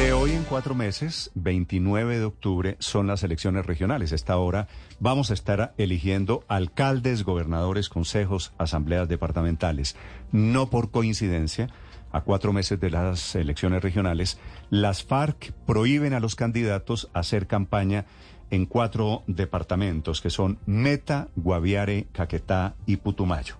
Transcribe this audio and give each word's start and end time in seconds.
De 0.00 0.14
hoy 0.14 0.30
en 0.30 0.44
cuatro 0.44 0.74
meses, 0.74 1.30
29 1.34 2.20
de 2.20 2.24
octubre, 2.24 2.76
son 2.78 3.06
las 3.06 3.22
elecciones 3.22 3.66
regionales. 3.66 4.12
Esta 4.12 4.38
hora 4.38 4.66
vamos 4.98 5.30
a 5.30 5.34
estar 5.34 5.74
eligiendo 5.76 6.42
alcaldes, 6.48 7.22
gobernadores, 7.22 7.90
consejos, 7.90 8.54
asambleas 8.56 9.10
departamentales. 9.10 9.96
No 10.32 10.70
por 10.70 10.90
coincidencia 10.90 11.68
a 12.12 12.22
cuatro 12.22 12.54
meses 12.54 12.80
de 12.80 12.88
las 12.88 13.34
elecciones 13.34 13.82
regionales, 13.82 14.38
las 14.70 15.04
FARC 15.04 15.52
prohíben 15.66 16.14
a 16.14 16.20
los 16.20 16.34
candidatos 16.34 17.10
hacer 17.12 17.46
campaña 17.46 18.06
en 18.50 18.64
cuatro 18.64 19.22
departamentos, 19.26 20.22
que 20.22 20.30
son 20.30 20.58
Meta, 20.64 21.28
Guaviare, 21.36 22.06
Caquetá 22.12 22.74
y 22.86 22.96
Putumayo. 22.96 23.56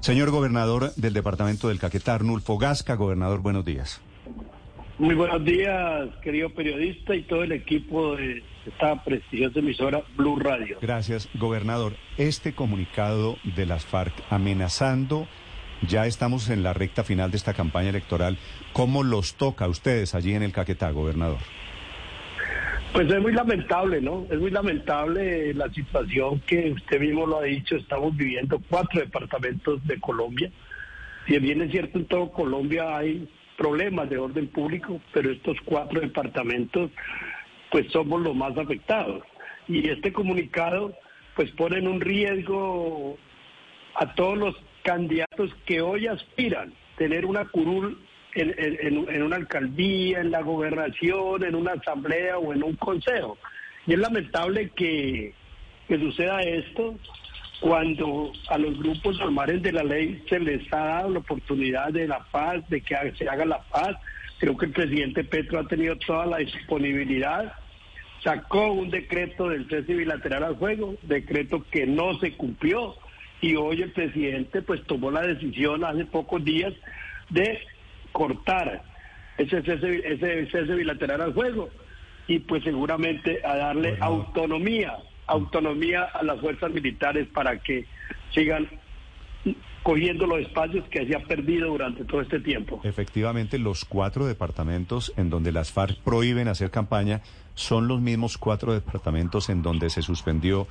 Señor 0.00 0.32
gobernador 0.32 0.94
del 0.96 1.14
departamento 1.14 1.68
del 1.68 1.78
Caquetá, 1.78 2.12
Arnulfo 2.14 2.58
Gasca, 2.58 2.94
gobernador, 2.94 3.40
buenos 3.40 3.64
días. 3.64 4.02
Muy 5.02 5.16
buenos 5.16 5.44
días, 5.44 6.10
querido 6.22 6.50
periodista 6.50 7.12
y 7.16 7.22
todo 7.22 7.42
el 7.42 7.50
equipo 7.50 8.14
de 8.14 8.40
esta 8.64 9.02
prestigiosa 9.02 9.58
emisora 9.58 10.00
Blue 10.16 10.38
Radio. 10.38 10.78
Gracias, 10.80 11.28
gobernador. 11.34 11.94
Este 12.18 12.52
comunicado 12.52 13.36
de 13.56 13.66
las 13.66 13.84
FARC 13.84 14.14
amenazando 14.30 15.26
ya 15.88 16.06
estamos 16.06 16.50
en 16.50 16.62
la 16.62 16.72
recta 16.72 17.02
final 17.02 17.32
de 17.32 17.36
esta 17.36 17.52
campaña 17.52 17.88
electoral. 17.88 18.38
¿Cómo 18.72 19.02
los 19.02 19.34
toca 19.34 19.64
a 19.64 19.68
ustedes 19.68 20.14
allí 20.14 20.34
en 20.34 20.44
el 20.44 20.52
Caquetá, 20.52 20.92
gobernador? 20.92 21.38
Pues 22.92 23.10
es 23.10 23.20
muy 23.20 23.32
lamentable, 23.32 24.00
¿no? 24.00 24.28
Es 24.30 24.38
muy 24.38 24.52
lamentable 24.52 25.52
la 25.54 25.68
situación 25.72 26.38
que 26.46 26.70
usted 26.70 27.00
mismo 27.00 27.26
lo 27.26 27.40
ha 27.40 27.42
dicho. 27.42 27.74
Estamos 27.74 28.16
viviendo 28.16 28.62
cuatro 28.68 29.00
departamentos 29.00 29.84
de 29.84 29.98
Colombia. 29.98 30.52
Si 31.26 31.36
bien 31.40 31.60
es 31.60 31.72
cierto, 31.72 31.98
en 31.98 32.04
todo 32.04 32.30
Colombia 32.30 32.98
hay 32.98 33.28
problemas 33.56 34.08
de 34.10 34.18
orden 34.18 34.48
público, 34.48 35.00
pero 35.12 35.30
estos 35.30 35.56
cuatro 35.64 36.00
departamentos, 36.00 36.90
pues 37.70 37.90
somos 37.92 38.20
los 38.22 38.34
más 38.34 38.56
afectados. 38.56 39.22
Y 39.68 39.88
este 39.88 40.12
comunicado, 40.12 40.96
pues 41.36 41.50
pone 41.52 41.78
en 41.78 41.88
un 41.88 42.00
riesgo 42.00 43.16
a 43.94 44.14
todos 44.14 44.36
los 44.36 44.56
candidatos 44.82 45.50
que 45.66 45.80
hoy 45.80 46.06
aspiran 46.06 46.72
tener 46.96 47.24
una 47.24 47.44
curul 47.46 47.98
en, 48.34 49.22
una 49.22 49.36
alcaldía, 49.36 50.20
en 50.20 50.30
la 50.30 50.40
gobernación, 50.40 51.44
en 51.44 51.54
una 51.54 51.72
asamblea 51.72 52.38
o 52.38 52.52
en 52.52 52.62
un 52.62 52.76
consejo. 52.76 53.38
Y 53.86 53.94
es 53.94 53.98
lamentable 53.98 54.70
que, 54.70 55.34
que 55.88 55.98
suceda 55.98 56.40
esto 56.40 56.98
cuando 57.62 58.32
a 58.48 58.58
los 58.58 58.76
grupos 58.76 59.20
normales 59.20 59.62
de 59.62 59.70
la 59.70 59.84
ley 59.84 60.20
se 60.28 60.40
les 60.40 60.60
ha 60.72 60.84
dado 60.84 61.10
la 61.10 61.18
oportunidad 61.20 61.92
de 61.92 62.08
la 62.08 62.18
paz, 62.18 62.68
de 62.68 62.80
que 62.80 62.96
se 63.16 63.28
haga 63.28 63.44
la 63.44 63.62
paz. 63.62 63.96
Creo 64.40 64.56
que 64.56 64.66
el 64.66 64.72
presidente 64.72 65.22
Petro 65.22 65.60
ha 65.60 65.68
tenido 65.68 65.94
toda 65.96 66.26
la 66.26 66.38
disponibilidad. 66.38 67.52
Sacó 68.24 68.72
un 68.72 68.90
decreto 68.90 69.48
del 69.48 69.68
cese 69.68 69.94
bilateral 69.94 70.42
al 70.42 70.56
juego, 70.56 70.96
decreto 71.02 71.64
que 71.70 71.86
no 71.86 72.18
se 72.18 72.32
cumplió 72.32 72.96
y 73.40 73.54
hoy 73.54 73.82
el 73.82 73.92
presidente 73.92 74.62
pues 74.62 74.82
tomó 74.84 75.12
la 75.12 75.22
decisión 75.22 75.84
hace 75.84 76.04
pocos 76.04 76.44
días 76.44 76.74
de 77.30 77.60
cortar 78.10 78.82
ese 79.38 79.62
cese, 79.62 80.74
bilateral 80.74 81.20
al 81.20 81.32
juego 81.32 81.68
y 82.26 82.40
pues 82.40 82.64
seguramente 82.64 83.40
a 83.44 83.56
darle 83.56 83.98
autonomía, 84.00 84.96
autonomía 85.26 86.04
a 86.04 86.22
las 86.22 86.40
fuerzas 86.40 86.70
militares 86.72 87.28
para 87.32 87.58
que 87.60 87.86
sigan 88.34 88.68
cogiendo 89.82 90.26
los 90.26 90.40
espacios 90.40 90.84
que 90.88 91.06
se 91.06 91.16
ha 91.16 91.20
perdido 91.20 91.68
durante 91.68 92.04
todo 92.04 92.20
este 92.20 92.40
tiempo. 92.40 92.80
Efectivamente, 92.84 93.58
los 93.58 93.84
cuatro 93.84 94.26
departamentos 94.26 95.12
en 95.16 95.28
donde 95.28 95.52
las 95.52 95.72
FARC 95.72 95.98
prohíben 95.98 96.48
hacer 96.48 96.70
campaña 96.70 97.20
son 97.54 97.88
los 97.88 98.00
mismos 98.00 98.38
cuatro 98.38 98.72
departamentos 98.72 99.48
en 99.48 99.62
donde 99.62 99.90
se 99.90 100.02
suspendió 100.02 100.68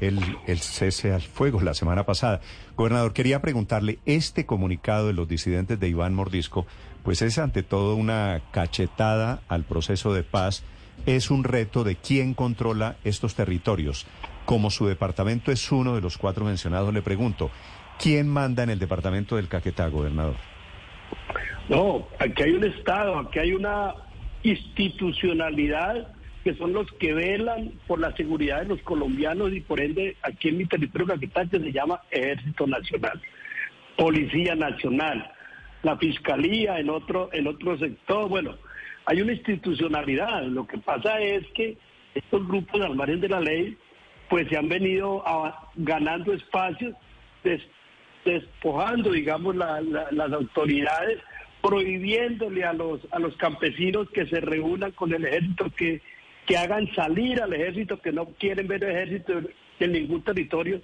el, 0.00 0.20
cese 0.58 1.12
al 1.12 1.22
fuego 1.22 1.60
la 1.60 1.74
semana 1.74 2.04
pasada. 2.04 2.40
Gobernador, 2.76 3.12
quería 3.12 3.40
preguntarle, 3.40 3.98
este 4.06 4.46
comunicado 4.46 5.06
de 5.06 5.14
los 5.14 5.28
disidentes 5.28 5.80
de 5.80 5.88
Iván 5.88 6.14
Mordisco, 6.14 6.66
pues 7.02 7.22
es 7.22 7.38
ante 7.38 7.62
todo 7.62 7.96
una 7.96 8.42
cachetada 8.52 9.40
al 9.48 9.64
proceso 9.64 10.12
de 10.12 10.22
paz, 10.22 10.64
es 11.04 11.30
un 11.30 11.44
reto 11.44 11.84
de 11.84 11.96
quién 11.96 12.34
controla 12.34 12.96
estos 13.04 13.34
territorios. 13.34 14.06
Como 14.44 14.70
su 14.70 14.86
departamento 14.86 15.52
es 15.52 15.70
uno 15.72 15.94
de 15.94 16.00
los 16.00 16.18
cuatro 16.18 16.44
mencionados, 16.44 16.94
le 16.94 17.02
pregunto, 17.02 17.50
¿quién 17.98 18.28
manda 18.28 18.62
en 18.62 18.70
el 18.70 18.78
departamento 18.78 19.36
del 19.36 19.48
Caquetá, 19.48 19.88
gobernador? 19.88 20.36
No, 21.68 22.06
aquí 22.18 22.44
hay 22.44 22.52
un 22.52 22.64
Estado, 22.64 23.18
aquí 23.18 23.38
hay 23.40 23.52
una 23.52 23.94
institucionalidad 24.42 26.08
que 26.44 26.54
son 26.54 26.72
los 26.72 26.86
que 26.92 27.12
velan 27.12 27.72
por 27.88 27.98
la 27.98 28.14
seguridad 28.14 28.60
de 28.60 28.68
los 28.68 28.82
colombianos 28.82 29.52
y 29.52 29.60
por 29.60 29.80
ende 29.80 30.16
aquí 30.22 30.50
en 30.50 30.58
mi 30.58 30.66
territorio 30.66 31.08
capital 31.08 31.50
se 31.50 31.72
llama 31.72 32.00
Ejército 32.08 32.68
Nacional, 32.68 33.20
Policía 33.96 34.54
Nacional, 34.54 35.28
la 35.82 35.96
Fiscalía 35.96 36.78
en 36.78 36.88
otro, 36.88 37.30
en 37.32 37.48
otro 37.48 37.76
sector. 37.78 38.28
Bueno, 38.28 38.54
hay 39.06 39.22
una 39.22 39.32
institucionalidad. 39.32 40.42
Lo 40.44 40.66
que 40.66 40.78
pasa 40.78 41.20
es 41.20 41.46
que 41.54 41.76
estos 42.14 42.46
grupos 42.46 42.80
al 42.80 42.96
margen 42.96 43.20
de 43.20 43.28
la 43.28 43.40
ley 43.40 43.76
pues 44.28 44.48
se 44.48 44.56
han 44.56 44.68
venido 44.68 45.22
ganando 45.76 46.32
espacios, 46.32 46.94
despojando, 48.24 49.12
digamos, 49.12 49.54
las 49.54 50.32
autoridades 50.32 51.20
prohibiéndole 51.62 52.64
a 52.64 52.72
los 52.72 53.00
a 53.10 53.18
los 53.18 53.36
campesinos 53.36 54.10
que 54.10 54.26
se 54.26 54.40
reúnan 54.40 54.92
con 54.92 55.12
el 55.12 55.24
ejército 55.24 55.70
que 55.70 56.02
que 56.46 56.56
hagan 56.56 56.88
salir 56.94 57.42
al 57.42 57.52
ejército, 57.52 58.00
que 58.00 58.12
no 58.12 58.26
quieren 58.38 58.68
ver 58.68 58.84
ejército 58.84 59.40
en 59.80 59.92
ningún 59.92 60.22
territorio, 60.22 60.80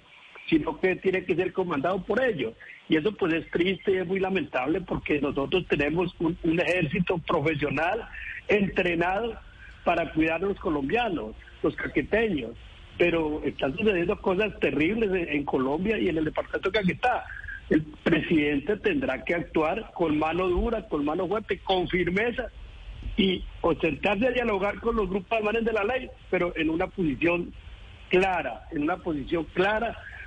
sino 0.49 0.79
que 0.79 0.95
tiene 0.97 1.23
que 1.23 1.35
ser 1.35 1.53
comandado 1.53 2.03
por 2.03 2.23
ellos. 2.23 2.53
Y 2.89 2.97
eso 2.97 3.11
pues 3.13 3.33
es 3.33 3.49
triste 3.51 3.91
y 3.91 3.97
es 3.97 4.07
muy 4.07 4.19
lamentable 4.19 4.81
porque 4.81 5.19
nosotros 5.21 5.65
tenemos 5.67 6.13
un, 6.19 6.37
ejército 6.59 7.17
profesional 7.19 8.07
entrenado 8.47 9.35
para 9.83 10.11
cuidar 10.11 10.43
a 10.43 10.47
los 10.47 10.59
colombianos, 10.59 11.35
los 11.61 11.75
caqueteños, 11.75 12.51
pero 12.97 13.41
están 13.43 13.75
sucediendo 13.75 14.19
cosas 14.19 14.57
terribles 14.59 15.09
en, 15.29 15.43
Colombia 15.45 15.97
y 15.97 16.09
en 16.09 16.17
el 16.17 16.25
departamento 16.25 16.69
de 16.69 16.79
Caquetá. 16.79 17.25
El 17.69 17.81
presidente 18.03 18.77
tendrá 18.77 19.23
que 19.23 19.35
actuar 19.35 19.91
con 19.93 20.19
mano 20.19 20.47
dura, 20.47 20.87
con 20.87 21.05
mano 21.05 21.27
fuerte, 21.27 21.59
con 21.59 21.87
firmeza 21.87 22.47
y 23.15 23.43
sentarse 23.81 24.27
a 24.27 24.31
dialogar 24.31 24.79
con 24.79 24.95
los 24.95 25.09
grupos 25.09 25.31
alemanes 25.31 25.65
de 25.65 25.73
la 25.73 25.83
ley, 25.83 26.09
pero 26.29 26.53
en 26.55 26.69
una 26.69 26.87
posición 26.87 27.53
clara, 28.09 28.67
en 28.71 28.83
una 28.83 28.97
posición 28.97 29.45
clara 29.53 29.97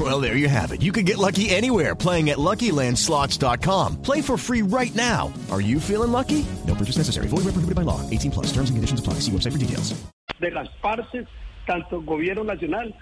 Well, 0.00 0.22
there 0.22 0.38
you 0.38 0.48
have 0.48 0.72
it. 0.72 0.80
You 0.80 0.92
can 0.92 1.04
get 1.04 1.18
lucky 1.18 1.50
anywhere 1.50 1.94
playing 1.94 2.30
at 2.30 2.38
LuckyLandSlots.com. 2.38 4.00
Play 4.00 4.22
for 4.22 4.38
free 4.38 4.62
right 4.62 4.94
now. 4.94 5.30
Are 5.50 5.60
you 5.60 5.78
feeling 5.78 6.12
lucky? 6.12 6.46
No 6.66 6.74
purchase 6.74 6.96
necessary. 6.96 7.28
Void 7.28 7.44
where 7.44 7.52
prohibited 7.52 7.76
by 7.76 7.82
law. 7.82 8.00
18 8.08 8.30
plus. 8.30 8.46
Terms 8.46 8.70
and 8.70 8.78
conditions 8.78 9.00
apply. 9.00 9.20
See 9.20 9.32
website 9.32 9.52
for 9.52 9.58
details. 9.58 9.92
De 10.40 10.50
las 10.50 10.68
partes, 10.80 11.26
tanto 11.66 12.00
gobierno 12.00 12.42
nacional 12.42 12.94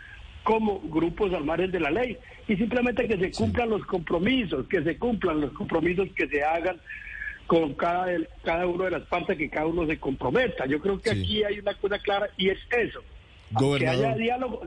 como 0.43 0.81
grupos 0.91 1.31
margen 1.45 1.71
de 1.71 1.81
la 1.81 1.91
ley. 1.91 2.19
y 2.51 2.57
simplemente 2.57 3.07
que 3.07 3.17
se 3.17 3.31
cumplan 3.31 3.71
los 3.71 3.87
compromisos, 3.87 4.67
que 4.67 4.83
se 4.83 4.99
cumplan 4.99 5.41
los 5.41 5.53
compromisos 5.53 6.09
que 6.17 6.27
se 6.27 6.43
hagan 6.43 6.81
con 7.47 7.75
cada, 7.75 8.07
cada 8.43 8.67
uno 8.67 8.85
de 8.85 8.91
las 8.91 9.03
partes, 9.03 9.39
que 9.39 9.49
cada 9.49 9.67
uno 9.67 9.87
se 9.87 10.01
comprometa. 10.01 10.67
Yo 10.67 10.81
creo 10.81 11.01
que 11.01 11.11
aquí 11.11 11.45
hay 11.45 11.61
una 11.61 11.75
cosa 11.75 12.01
clara 12.01 12.29
y 12.37 12.49
es 12.49 12.59
eso. 12.77 13.05
Que 13.79 13.89
haya 13.89 14.15
diálogo, 14.15 14.63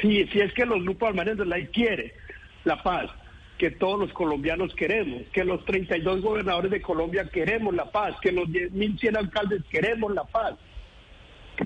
si, 0.00 0.26
si 0.28 0.40
es 0.40 0.52
que 0.52 0.64
los 0.64 0.82
grupos 0.82 1.16
al 1.16 1.36
de 1.36 1.46
la 1.46 1.56
ley 1.56 1.68
quiere, 1.72 2.14
la 2.64 2.82
paz, 2.82 3.10
que 3.58 3.70
todos 3.70 3.98
los 3.98 4.12
colombianos 4.12 4.74
queremos, 4.74 5.22
que 5.32 5.44
los 5.44 5.64
32 5.64 6.22
gobernadores 6.22 6.70
de 6.70 6.82
Colombia 6.82 7.28
queremos 7.32 7.74
la 7.74 7.90
paz, 7.90 8.14
que 8.20 8.32
los 8.32 8.48
10.100 8.48 9.16
alcaldes 9.16 9.62
queremos 9.70 10.12
la 10.14 10.24
paz. 10.24 10.54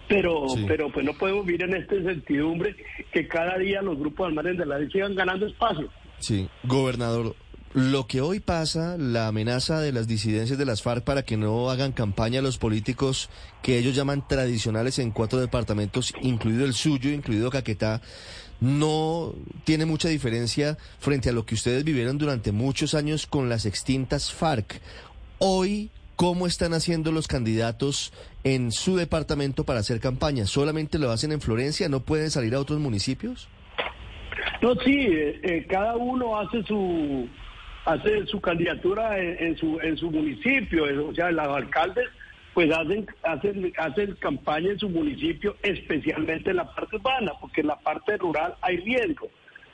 Pero, 0.06 0.46
pero 0.66 0.90
pues 0.90 1.04
no 1.04 1.14
podemos 1.14 1.46
vivir 1.46 1.62
en 1.62 1.74
esta 1.74 1.94
incertidumbre 1.94 2.76
que 3.10 3.26
cada 3.26 3.56
día 3.56 3.80
los 3.80 3.98
grupos 3.98 4.34
margen 4.34 4.58
de 4.58 4.66
la 4.66 4.78
ley 4.78 4.90
sigan 4.90 5.14
ganando 5.14 5.46
espacio. 5.46 5.88
Sí, 6.18 6.46
gobernador, 6.64 7.34
lo 7.75 8.06
que 8.06 8.20
hoy 8.20 8.41
pasa, 8.41 8.97
la 8.97 9.29
amenaza 9.29 9.81
de 9.81 9.93
las 9.93 10.09
disidencias 10.09 10.59
de 10.59 10.65
las 10.65 10.82
FARC 10.82 11.05
para 11.05 11.23
que 11.23 11.37
no 11.37 11.70
hagan 11.70 11.93
campaña 11.93 12.41
a 12.41 12.43
los 12.43 12.59
políticos 12.59 13.29
que 13.62 13.79
ellos 13.79 13.94
llaman 13.94 14.26
tradicionales 14.26 14.99
en 14.99 15.11
cuatro 15.11 15.38
departamentos, 15.38 16.15
incluido 16.23 16.65
el 16.65 16.73
suyo, 16.73 17.11
incluido 17.11 17.50
Caquetá, 17.50 18.00
no 18.61 19.35
tiene 19.65 19.87
mucha 19.87 20.09
diferencia 20.09 20.79
frente 20.99 21.29
a 21.29 21.32
lo 21.32 21.44
que 21.44 21.55
ustedes 21.55 21.85
vivieron 21.85 22.19
durante 22.19 22.53
muchos 22.53 22.94
años 22.94 23.26
con 23.26 23.49
las 23.49 23.67
extintas 23.67 24.32
FARC. 24.32 24.81
Hoy, 25.38 25.91
¿cómo 26.17 26.47
están 26.47 26.73
haciendo 26.73 27.12
los 27.12 27.29
candidatos 27.29 28.12
en 28.44 28.73
su 28.73 28.97
departamento 28.97 29.65
para 29.65 29.81
hacer 29.81 30.00
campaña? 30.00 30.47
¿Solamente 30.47 30.99
lo 30.99 31.11
hacen 31.11 31.32
en 31.32 31.41
Florencia? 31.41 31.88
¿No 31.88 32.00
pueden 32.00 32.31
salir 32.31 32.55
a 32.55 32.61
otros 32.61 32.81
municipios? 32.81 33.49
No, 34.62 34.75
sí, 34.85 34.97
eh, 34.97 35.41
eh, 35.43 35.67
cada 35.69 35.97
uno 35.97 36.38
hace 36.41 36.65
su 36.65 37.29
hace 37.84 38.26
su 38.26 38.40
candidatura 38.40 39.19
en, 39.19 39.56
su 39.56 39.78
en 39.80 39.96
su 39.96 40.10
municipio, 40.10 40.84
o 41.08 41.14
sea, 41.14 41.30
los 41.30 41.48
alcaldes 41.48 42.08
pues 42.54 42.70
hacen 42.72 43.06
hacen 43.22 43.72
hacen 43.78 44.14
campaña 44.16 44.70
en 44.70 44.78
su 44.78 44.88
municipio, 44.88 45.56
especialmente 45.62 46.50
en 46.50 46.56
la 46.56 46.75
parte 46.75 46.96
urbana, 46.96 47.32
porque 47.40 47.60
en 47.60 47.69
la 47.69 47.78
parte 47.78 48.16
rural 48.16 48.54
hay 48.60 48.78
riesgo, 48.78 49.28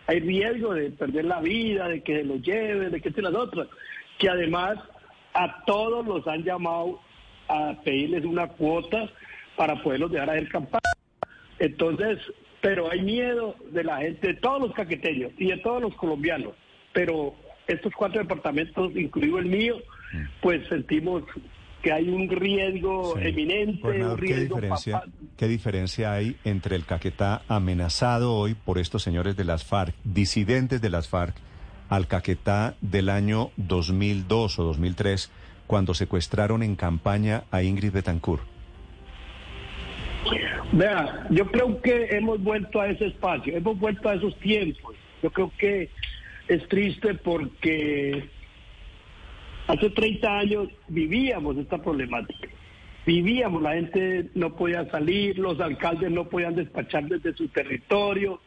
hay 0.07 0.21
riesgo 0.21 0.75
de 0.75 0.91
perder 0.91 1.25
la 1.25 1.41
vida, 1.41 1.89
de 1.89 2.03
que 2.03 2.19
se 2.19 2.25
lo 2.25 2.37
lleven, 2.37 2.93
de 2.93 3.01
que 3.01 3.11
se 3.11 3.23
las 3.23 3.35
otras, 3.35 3.69
que 4.19 4.29
además 4.29 4.79
a 5.33 5.65
todos 5.65 6.07
los 6.07 6.27
han 6.27 6.45
llamado 6.45 7.01
a 7.49 7.75
pedirles 7.85 8.25
una 8.25 8.47
cuota 8.49 9.11
para 9.57 9.83
poderlos 9.83 10.13
dejar 10.13 10.31
hacer 10.31 10.49
campaña. 10.49 10.81
Entonces, 11.59 12.19
pero 12.61 12.91
hay 12.91 13.03
miedo 13.03 13.57
de 13.71 13.85
la 13.85 13.99
gente, 13.99 14.29
de 14.29 14.35
todos 14.35 14.61
los 14.61 14.73
caqueteños 14.73 15.33
y 15.39 15.49
de 15.51 15.59
todos 15.59 15.83
los 15.83 15.95
colombianos, 15.97 16.55
pero 16.93 17.35
estos 17.67 17.93
cuatro 17.95 18.21
departamentos, 18.21 18.95
incluido 18.97 19.39
el 19.39 19.47
mío, 19.47 19.77
pues 20.41 20.67
sentimos 20.69 21.23
que 21.83 21.93
hay 21.93 22.09
un 22.09 22.31
riesgo 22.31 23.19
eminente, 23.19 24.03
un 24.03 24.17
riesgo 24.17 24.57
¿qué 24.57 24.63
diferencia, 24.63 25.03
¿Qué 25.37 25.49
diferencia 25.49 26.13
hay 26.13 26.37
entre 26.45 26.77
el 26.77 26.87
Caquetá 26.87 27.43
amenazado 27.47 28.35
hoy 28.35 28.55
por 28.55 28.79
estos 28.79 29.03
señores 29.03 29.37
de 29.37 29.45
las 29.45 29.65
FARC, 29.65 29.95
disidentes 30.03 30.81
de 30.81 30.89
las 30.89 31.09
FARC, 31.09 31.37
al 31.91 32.07
Caquetá 32.07 32.75
del 32.81 33.11
año 33.11 33.51
2002 33.59 34.59
o 34.59 34.65
2003, 34.65 35.31
cuando 35.67 35.93
secuestraron 35.93 36.63
en 36.63 36.75
campaña 36.75 37.45
a 37.51 37.63
Ingrid 37.63 37.93
Betancourt? 37.93 38.43
Vea, 40.73 41.27
yo 41.31 41.47
creo 41.51 41.81
que 41.83 42.17
hemos 42.17 42.43
vuelto 42.43 42.81
a 42.81 42.89
ese 42.89 43.07
espacio, 43.07 43.57
hemos 43.57 43.79
vuelto 43.79 44.09
a 44.09 44.15
esos 44.15 44.35
tiempos. 44.39 44.97
Yo 45.23 45.31
creo 45.31 45.53
que 45.59 45.91
es 46.49 46.67
triste 46.69 47.15
porque 47.15 48.29
hace 49.67 49.91
30 49.91 50.39
años 50.39 50.69
vivíamos 50.89 51.57
esta 51.57 51.79
problemática. 51.79 52.49
Vivíamos, 53.07 53.63
la 53.63 53.75
gente 53.75 54.31
no 54.35 54.57
podía 54.57 54.89
salir, 54.91 55.39
los 55.39 55.61
alcaldes 55.61 56.11
no 56.11 56.29
podían 56.29 56.55
despachar 56.55 57.05
desde 57.05 57.35
su 57.35 57.49
territorio, 57.49 58.41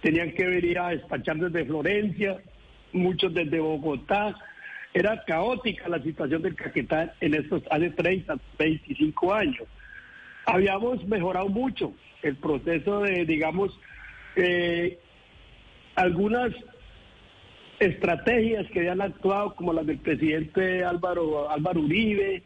tenían 0.00 0.32
que 0.32 0.46
venir 0.46 0.78
a 0.78 0.90
despachar 0.90 1.36
desde 1.36 1.66
Florencia, 1.66 2.38
muchos 2.92 3.34
desde 3.34 3.60
Bogotá. 3.60 4.34
Era 4.94 5.22
caótica 5.24 5.88
la 5.88 6.02
situación 6.02 6.40
del 6.40 6.54
Caquetá 6.54 7.14
en 7.20 7.34
estos 7.34 7.62
hace 7.70 7.90
30, 7.90 8.36
25 8.58 9.34
años. 9.34 9.64
Habíamos 10.46 11.06
mejorado 11.06 11.48
mucho 11.48 11.92
el 12.22 12.36
proceso 12.36 13.00
de, 13.00 13.26
digamos, 13.26 13.78
eh, 14.36 14.98
algunas 15.94 16.54
estrategias 17.80 18.66
que 18.70 18.80
habían 18.80 19.00
actuado, 19.00 19.54
como 19.54 19.72
las 19.72 19.86
del 19.86 19.98
presidente 19.98 20.84
Álvaro, 20.84 21.50
Álvaro 21.50 21.80
Uribe, 21.80 22.42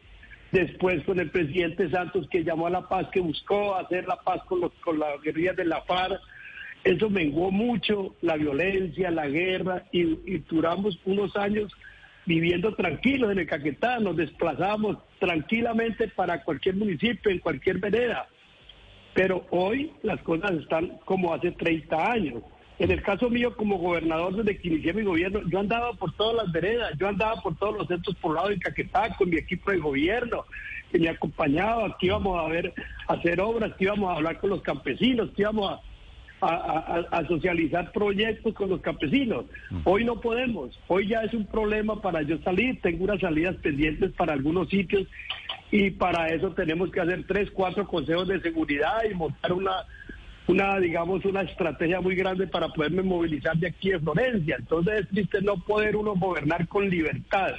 después 0.51 1.03
con 1.03 1.19
el 1.19 1.31
presidente 1.31 1.89
Santos 1.89 2.27
que 2.29 2.43
llamó 2.43 2.67
a 2.67 2.71
la 2.71 2.87
paz, 2.87 3.07
que 3.11 3.19
buscó 3.19 3.75
hacer 3.75 4.05
la 4.07 4.17
paz 4.17 4.43
con, 4.45 4.61
los, 4.61 4.71
con 4.83 4.99
las 4.99 5.21
guerrillas 5.21 5.55
de 5.55 5.65
la 5.65 5.81
FARC. 5.81 6.19
Eso 6.83 7.09
menguó 7.09 7.49
mucho 7.49 8.15
la 8.21 8.35
violencia, 8.35 9.09
la 9.09 9.27
guerra, 9.27 9.83
y, 9.91 10.01
y 10.01 10.43
duramos 10.49 10.99
unos 11.05 11.35
años 11.35 11.71
viviendo 12.25 12.73
tranquilos 12.75 13.31
en 13.31 13.39
el 13.39 13.47
Caquetá, 13.47 13.99
nos 13.99 14.15
desplazamos 14.15 14.97
tranquilamente 15.19 16.07
para 16.09 16.43
cualquier 16.43 16.75
municipio, 16.75 17.31
en 17.31 17.39
cualquier 17.39 17.79
vereda. 17.79 18.27
Pero 19.13 19.45
hoy 19.49 19.91
las 20.01 20.21
cosas 20.21 20.51
están 20.51 20.97
como 21.05 21.33
hace 21.33 21.51
30 21.51 22.11
años. 22.11 22.43
En 22.79 22.91
el 22.91 23.01
caso 23.03 23.29
mío, 23.29 23.55
como 23.55 23.77
gobernador, 23.77 24.35
desde 24.35 24.59
que 24.59 24.67
inicié 24.67 24.93
mi 24.93 25.03
gobierno, 25.03 25.41
yo 25.47 25.59
andaba 25.59 25.93
por 25.93 26.11
todas 26.13 26.43
las 26.43 26.51
veredas, 26.51 26.93
yo 26.97 27.07
andaba 27.07 27.39
por 27.41 27.55
todos 27.55 27.77
los 27.77 27.87
centros 27.87 28.15
poblados 28.15 28.49
de 28.49 28.59
Caquetá 28.59 29.15
con 29.15 29.29
mi 29.29 29.37
equipo 29.37 29.71
de 29.71 29.77
gobierno, 29.77 30.45
que 30.91 30.99
me 30.99 31.09
acompañaba, 31.09 31.95
que 31.97 32.07
íbamos 32.07 32.43
a 32.43 32.47
ver, 32.49 32.73
a 33.07 33.13
hacer 33.13 33.39
obras, 33.41 33.73
que 33.75 33.85
íbamos 33.85 34.09
a 34.09 34.15
hablar 34.15 34.39
con 34.39 34.49
los 34.49 34.61
campesinos, 34.63 35.29
que 35.35 35.43
íbamos 35.43 35.71
a, 35.71 35.81
a, 36.41 37.05
a, 37.11 37.27
socializar 37.27 37.91
proyectos 37.91 38.53
con 38.53 38.69
los 38.69 38.81
campesinos. 38.81 39.45
Hoy 39.83 40.03
no 40.03 40.19
podemos, 40.19 40.77
hoy 40.87 41.07
ya 41.07 41.21
es 41.21 41.33
un 41.33 41.45
problema 41.45 42.01
para 42.01 42.21
yo 42.23 42.37
salir, 42.39 42.81
tengo 42.81 43.05
unas 43.05 43.21
salidas 43.21 43.55
pendientes 43.57 44.11
para 44.11 44.33
algunos 44.33 44.69
sitios 44.69 45.07
y 45.71 45.91
para 45.91 46.27
eso 46.29 46.51
tenemos 46.51 46.91
que 46.91 47.01
hacer 47.01 47.25
tres, 47.27 47.49
cuatro 47.51 47.87
consejos 47.87 48.27
de 48.27 48.41
seguridad 48.41 49.03
y 49.09 49.13
montar 49.13 49.53
una 49.53 49.71
una, 50.47 50.79
digamos, 50.79 51.23
una 51.25 51.41
estrategia 51.41 52.01
muy 52.01 52.15
grande 52.15 52.47
para 52.47 52.69
poderme 52.69 53.01
movilizar 53.01 53.55
de 53.57 53.67
aquí 53.67 53.91
de 53.91 53.99
Florencia. 53.99 54.57
Entonces 54.59 55.01
es 55.01 55.09
triste 55.09 55.41
no 55.41 55.57
poder 55.57 55.95
uno 55.95 56.15
gobernar 56.15 56.67
con 56.67 56.89
libertad, 56.89 57.53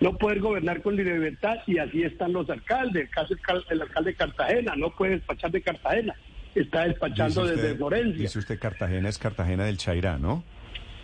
no 0.00 0.16
poder 0.16 0.40
gobernar 0.40 0.82
con 0.82 0.96
libertad 0.96 1.56
y 1.66 1.78
así 1.78 2.02
están 2.02 2.32
los 2.32 2.48
alcaldes. 2.50 3.04
El 3.04 3.10
caso 3.10 3.62
el 3.70 3.82
alcalde 3.82 4.10
de 4.10 4.16
Cartagena 4.16 4.74
no 4.76 4.90
puede 4.90 5.12
despachar 5.12 5.50
de 5.50 5.62
Cartagena, 5.62 6.14
está 6.54 6.86
despachando 6.86 7.46
desde 7.46 7.74
Florencia. 7.74 8.22
Dice 8.22 8.38
usted 8.38 8.58
Cartagena 8.58 9.08
es 9.08 9.18
Cartagena 9.18 9.64
del 9.64 9.76
Chairá, 9.76 10.18
¿no? 10.18 10.44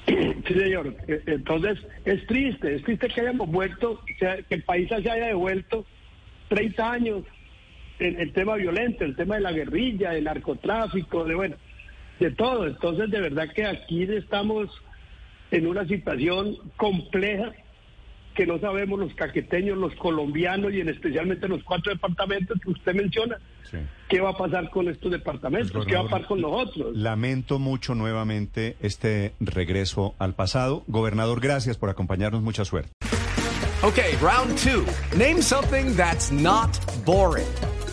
Sí, 0.07 0.55
señor. 0.55 0.97
Entonces 1.07 1.79
es 2.05 2.27
triste, 2.27 2.77
es 2.77 2.83
triste 2.85 3.09
que 3.09 3.21
hayamos 3.21 3.49
vuelto, 3.51 4.01
que 4.19 4.45
el 4.49 4.63
país 4.63 4.89
se 4.89 4.95
haya 4.97 5.15
devuelto 5.15 5.85
30 6.49 6.91
años 6.91 7.25
el, 8.01 8.33
tema 8.33 8.57
violento, 8.57 9.05
el 9.05 9.15
tema 9.15 9.37
de 9.37 9.43
la 9.43 9.53
guerrilla, 9.53 10.15
el 10.15 10.25
narcotráfico, 10.25 11.25
de 11.25 11.35
bueno, 11.35 11.57
de 12.19 12.31
todo. 12.33 12.67
Entonces, 12.67 13.11
de 13.11 13.21
verdad 13.21 13.49
que 13.55 13.67
aquí 13.67 14.03
estamos 14.03 14.71
en 15.51 15.67
una 15.67 15.87
situación 15.87 16.57
compleja 16.77 17.53
que 18.35 18.47
no 18.47 18.59
sabemos 18.59 18.99
los 18.99 19.13
caqueteños, 19.15 19.77
los 19.77 19.95
colombianos 19.97 20.73
y 20.73 20.81
en 20.81 20.89
especialmente 20.89 21.49
los 21.49 21.63
cuatro 21.65 21.93
departamentos 21.93 22.59
que 22.61 22.71
usted 22.71 22.95
menciona. 22.95 23.39
¿Qué 24.09 24.21
va 24.21 24.31
a 24.31 24.37
pasar 24.37 24.71
con 24.71 24.89
estos 24.89 25.13
departamentos? 25.13 25.73
Pues, 25.73 25.87
¿Qué 25.87 25.95
va 25.95 26.01
a 26.01 26.05
pasar 26.05 26.27
con 26.27 26.41
nosotros? 26.41 26.97
Lamento 26.97 27.59
mucho 27.59 27.95
nuevamente 27.95 28.77
este 28.81 29.35
regreso 29.41 30.15
al 30.19 30.35
pasado. 30.35 30.85
Gobernador, 30.87 31.41
gracias 31.41 31.77
por 31.77 31.91
acompañarnos. 31.91 32.43
Mucha 32.43 32.65
suerte. 32.65 32.91
Ok, 33.83 33.99
round 34.21 34.57
two. 34.59 34.85
Name 35.17 35.41
something 35.43 35.95
that's 35.97 36.31
not 36.31 36.71
boring. 37.05 37.70